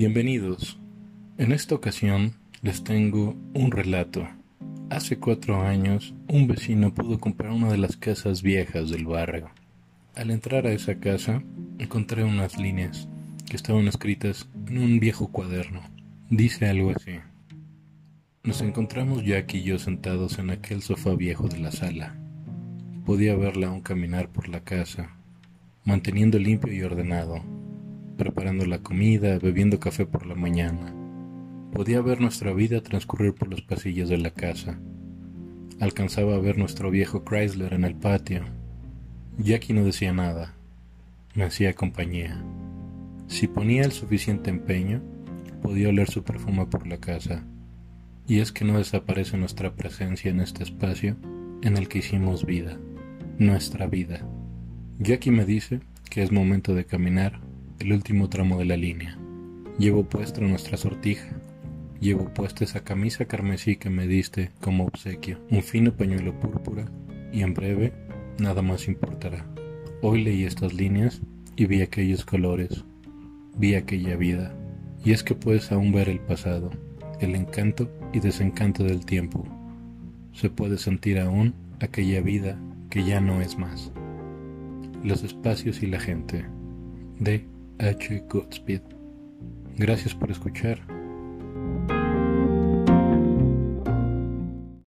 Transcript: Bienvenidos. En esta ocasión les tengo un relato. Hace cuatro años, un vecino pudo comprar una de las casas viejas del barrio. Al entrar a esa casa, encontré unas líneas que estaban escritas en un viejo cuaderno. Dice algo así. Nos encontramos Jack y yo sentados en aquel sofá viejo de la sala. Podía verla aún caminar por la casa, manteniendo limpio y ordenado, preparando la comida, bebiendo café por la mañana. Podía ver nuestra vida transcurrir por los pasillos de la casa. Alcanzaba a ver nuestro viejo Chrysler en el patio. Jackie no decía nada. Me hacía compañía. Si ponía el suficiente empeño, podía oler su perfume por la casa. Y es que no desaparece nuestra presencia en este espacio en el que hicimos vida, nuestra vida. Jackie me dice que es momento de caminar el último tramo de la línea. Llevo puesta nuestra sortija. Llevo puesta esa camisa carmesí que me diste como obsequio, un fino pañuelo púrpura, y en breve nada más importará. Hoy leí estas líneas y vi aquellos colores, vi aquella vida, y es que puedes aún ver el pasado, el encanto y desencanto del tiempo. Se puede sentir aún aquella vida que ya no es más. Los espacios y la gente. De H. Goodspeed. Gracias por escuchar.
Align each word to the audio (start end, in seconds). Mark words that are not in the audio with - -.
Bienvenidos. 0.00 0.78
En 1.36 1.52
esta 1.52 1.74
ocasión 1.74 2.32
les 2.62 2.82
tengo 2.84 3.36
un 3.52 3.70
relato. 3.70 4.26
Hace 4.88 5.18
cuatro 5.18 5.60
años, 5.60 6.14
un 6.26 6.46
vecino 6.46 6.94
pudo 6.94 7.20
comprar 7.20 7.52
una 7.52 7.70
de 7.70 7.76
las 7.76 7.98
casas 7.98 8.40
viejas 8.40 8.88
del 8.88 9.04
barrio. 9.04 9.50
Al 10.14 10.30
entrar 10.30 10.66
a 10.66 10.72
esa 10.72 10.94
casa, 11.00 11.42
encontré 11.78 12.24
unas 12.24 12.58
líneas 12.58 13.10
que 13.46 13.56
estaban 13.56 13.88
escritas 13.88 14.48
en 14.68 14.78
un 14.78 15.00
viejo 15.00 15.30
cuaderno. 15.30 15.82
Dice 16.30 16.66
algo 16.66 16.92
así. 16.96 17.16
Nos 18.42 18.62
encontramos 18.62 19.22
Jack 19.22 19.52
y 19.52 19.64
yo 19.64 19.78
sentados 19.78 20.38
en 20.38 20.48
aquel 20.48 20.80
sofá 20.80 21.14
viejo 21.14 21.46
de 21.46 21.58
la 21.58 21.72
sala. 21.72 22.16
Podía 23.04 23.36
verla 23.36 23.66
aún 23.66 23.82
caminar 23.82 24.30
por 24.30 24.48
la 24.48 24.60
casa, 24.64 25.14
manteniendo 25.84 26.38
limpio 26.38 26.72
y 26.72 26.80
ordenado, 26.80 27.44
preparando 28.20 28.66
la 28.66 28.82
comida, 28.82 29.38
bebiendo 29.38 29.80
café 29.80 30.04
por 30.04 30.26
la 30.26 30.34
mañana. 30.34 30.94
Podía 31.72 32.02
ver 32.02 32.20
nuestra 32.20 32.52
vida 32.52 32.82
transcurrir 32.82 33.32
por 33.34 33.48
los 33.48 33.62
pasillos 33.62 34.10
de 34.10 34.18
la 34.18 34.30
casa. 34.30 34.78
Alcanzaba 35.80 36.34
a 36.34 36.38
ver 36.38 36.58
nuestro 36.58 36.90
viejo 36.90 37.24
Chrysler 37.24 37.72
en 37.72 37.84
el 37.84 37.94
patio. 37.94 38.44
Jackie 39.38 39.72
no 39.72 39.86
decía 39.86 40.12
nada. 40.12 40.52
Me 41.34 41.44
hacía 41.44 41.72
compañía. 41.72 42.44
Si 43.26 43.48
ponía 43.48 43.84
el 43.84 43.92
suficiente 43.92 44.50
empeño, 44.50 45.00
podía 45.62 45.88
oler 45.88 46.10
su 46.10 46.22
perfume 46.22 46.66
por 46.66 46.86
la 46.86 46.98
casa. 46.98 47.42
Y 48.26 48.40
es 48.40 48.52
que 48.52 48.66
no 48.66 48.76
desaparece 48.76 49.38
nuestra 49.38 49.74
presencia 49.74 50.30
en 50.30 50.40
este 50.40 50.62
espacio 50.62 51.16
en 51.62 51.78
el 51.78 51.88
que 51.88 52.00
hicimos 52.00 52.44
vida, 52.44 52.76
nuestra 53.38 53.86
vida. 53.86 54.28
Jackie 54.98 55.30
me 55.30 55.46
dice 55.46 55.80
que 56.10 56.22
es 56.22 56.30
momento 56.30 56.74
de 56.74 56.84
caminar 56.84 57.48
el 57.80 57.92
último 57.94 58.28
tramo 58.28 58.58
de 58.58 58.66
la 58.66 58.76
línea. 58.76 59.16
Llevo 59.78 60.04
puesta 60.04 60.40
nuestra 60.42 60.76
sortija. 60.76 61.28
Llevo 62.00 62.32
puesta 62.32 62.64
esa 62.64 62.84
camisa 62.84 63.24
carmesí 63.24 63.76
que 63.76 63.90
me 63.90 64.06
diste 64.06 64.50
como 64.60 64.84
obsequio, 64.84 65.38
un 65.50 65.62
fino 65.62 65.92
pañuelo 65.92 66.38
púrpura, 66.38 66.86
y 67.32 67.42
en 67.42 67.54
breve 67.54 67.92
nada 68.38 68.62
más 68.62 68.88
importará. 68.88 69.46
Hoy 70.02 70.24
leí 70.24 70.44
estas 70.44 70.72
líneas 70.72 71.20
y 71.56 71.66
vi 71.66 71.82
aquellos 71.82 72.24
colores, 72.24 72.84
vi 73.56 73.74
aquella 73.74 74.16
vida, 74.16 74.54
y 75.04 75.12
es 75.12 75.22
que 75.22 75.34
puedes 75.34 75.72
aún 75.72 75.92
ver 75.92 76.08
el 76.08 76.20
pasado, 76.20 76.70
el 77.20 77.34
encanto 77.34 77.90
y 78.12 78.20
desencanto 78.20 78.84
del 78.84 79.04
tiempo. 79.04 79.46
Se 80.32 80.48
puede 80.48 80.78
sentir 80.78 81.18
aún 81.18 81.54
aquella 81.80 82.20
vida 82.20 82.58
que 82.88 83.04
ya 83.04 83.20
no 83.20 83.40
es 83.42 83.58
más. 83.58 83.92
Los 85.02 85.22
espacios 85.22 85.82
y 85.82 85.86
la 85.86 86.00
gente. 86.00 86.46
De 87.18 87.44
H. 87.80 88.22
Goodspeed. 88.28 88.82
Gracias 89.78 90.14
por 90.14 90.30
escuchar. 90.30 90.78